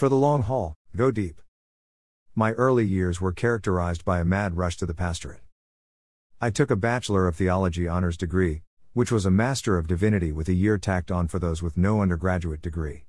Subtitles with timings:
[0.00, 1.42] For the long haul, go deep.
[2.34, 5.42] My early years were characterized by a mad rush to the pastorate.
[6.40, 8.62] I took a Bachelor of Theology honors degree,
[8.94, 12.00] which was a Master of Divinity with a year tacked on for those with no
[12.00, 13.04] undergraduate degree.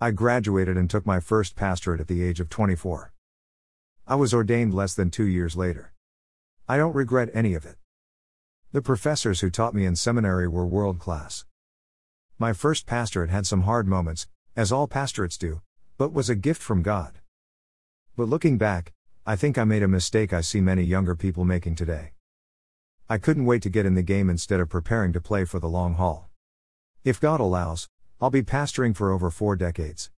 [0.00, 3.12] I graduated and took my first pastorate at the age of 24.
[4.06, 5.92] I was ordained less than two years later.
[6.66, 7.76] I don't regret any of it.
[8.72, 11.44] The professors who taught me in seminary were world class.
[12.38, 15.60] My first pastorate had some hard moments, as all pastorates do,
[16.00, 17.18] but was a gift from God.
[18.16, 18.94] But looking back,
[19.26, 22.12] I think I made a mistake I see many younger people making today.
[23.06, 25.68] I couldn't wait to get in the game instead of preparing to play for the
[25.68, 26.30] long haul.
[27.04, 27.86] If God allows,
[28.18, 30.10] I'll be pastoring for over four decades.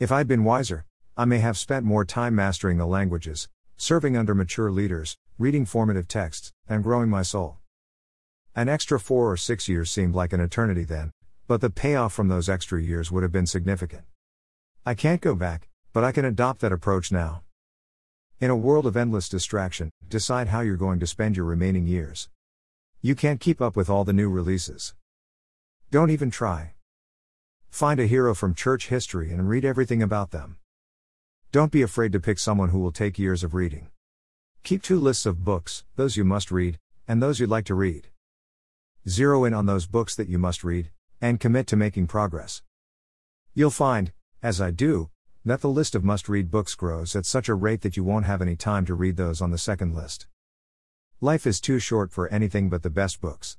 [0.00, 4.34] If I'd been wiser, I may have spent more time mastering the languages, serving under
[4.34, 7.58] mature leaders, reading formative texts, and growing my soul.
[8.54, 11.10] An extra four or six years seemed like an eternity then,
[11.46, 14.04] but the payoff from those extra years would have been significant.
[14.88, 17.42] I can't go back, but I can adopt that approach now.
[18.38, 22.28] In a world of endless distraction, decide how you're going to spend your remaining years.
[23.02, 24.94] You can't keep up with all the new releases.
[25.90, 26.74] Don't even try.
[27.68, 30.58] Find a hero from church history and read everything about them.
[31.50, 33.88] Don't be afraid to pick someone who will take years of reading.
[34.62, 38.06] Keep two lists of books, those you must read, and those you'd like to read.
[39.08, 42.62] Zero in on those books that you must read, and commit to making progress.
[43.52, 45.10] You'll find, as I do,
[45.44, 48.26] that the list of must read books grows at such a rate that you won't
[48.26, 50.26] have any time to read those on the second list.
[51.20, 53.56] Life is too short for anything but the best books.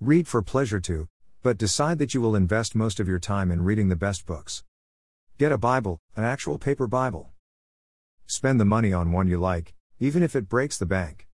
[0.00, 1.08] Read for pleasure too,
[1.42, 4.64] but decide that you will invest most of your time in reading the best books.
[5.38, 7.30] Get a Bible, an actual paper Bible.
[8.26, 11.28] Spend the money on one you like, even if it breaks the bank.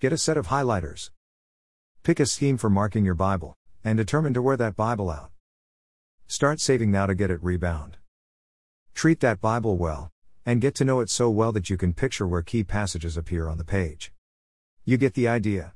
[0.00, 1.10] Get a set of highlighters.
[2.02, 5.30] Pick a scheme for marking your Bible, and determine to wear that Bible out.
[6.28, 7.98] Start saving now to get it rebound.
[8.94, 10.10] Treat that Bible well,
[10.44, 13.48] and get to know it so well that you can picture where key passages appear
[13.48, 14.12] on the page.
[14.84, 15.74] You get the idea.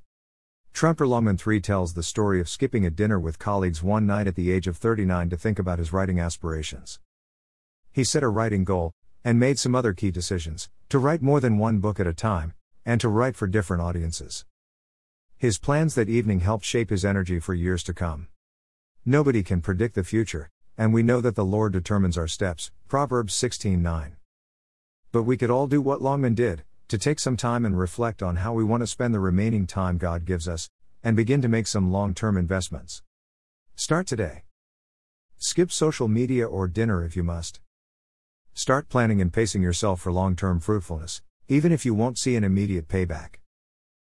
[0.75, 4.35] Tremper Longman 3 tells the story of skipping a dinner with colleagues one night at
[4.35, 6.99] the age of 39 to think about his writing aspirations.
[7.93, 8.93] He set a writing goal,
[9.25, 12.55] and made some other key decisions to write more than one book at a time,
[12.85, 14.45] and to write for different audiences.
[15.37, 18.27] His plans that evening helped shape his energy for years to come.
[19.11, 22.71] Nobody can predict the future, and we know that the Lord determines our steps.
[22.87, 24.15] Proverbs 16:9.
[25.11, 28.37] But we could all do what Longman did, to take some time and reflect on
[28.37, 30.71] how we want to spend the remaining time God gives us,
[31.03, 33.03] and begin to make some long term investments.
[33.75, 34.45] Start today.
[35.39, 37.59] Skip social media or dinner if you must.
[38.55, 42.45] Start planning and pacing yourself for long term fruitfulness, even if you won't see an
[42.45, 43.40] immediate payback.